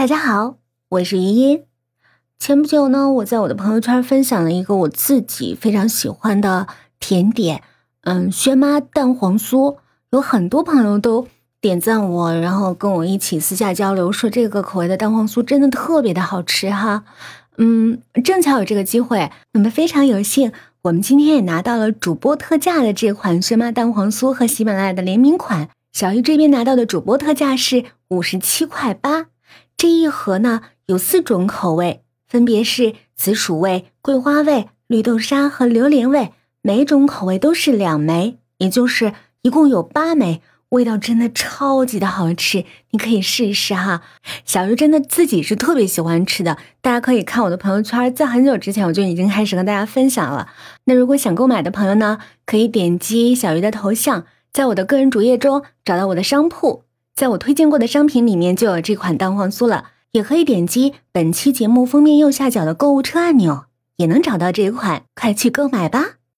[0.00, 0.56] 大家好，
[0.88, 1.64] 我是余音。
[2.38, 6.66] 前不久呢，我在我的朋友圈分享了一个我自己非常喜欢的
[6.98, 7.62] 甜点，
[8.04, 9.76] 嗯，轩妈蛋黄酥，
[10.08, 11.28] 有很多朋友都
[11.60, 17.04] 点赞我，然后跟我一起私下交流，说这个口味的蛋黄酥真的特别的好吃哈。
[17.58, 29.26] 嗯，正巧有这个机会，那么非常有幸，我们今天也拿到了主播特价的这款轩妈蛋黄酥和喜马拉雅的联名款，小鱼这边拿到的主播特价是五十七块八。
[29.80, 44.02] 这一盒呢有四种口味，分别是紫薯味、桂花味、绿豆沙和榴莲味，每种口味都是两枚，也就是一共有八枚，味道真的超级的好吃，你可以试一试哈。
[44.44, 50.48] 小鱼真的自己是特别喜欢吃的，大家可以看我的朋友圈，在很久之前我就已经开始跟大家分享了。
[50.84, 56.84] 那如果想购买的朋友呢，可以点击小鱼的头像，在我的个人主页中找到我的商铺。
[57.20, 63.64] 在我推荐过的商品里面就有这款蛋黄酥了，也可以点击本期节目封面右下角的购物车按钮，
[63.96, 66.19] 也能找到这款，快去购买吧。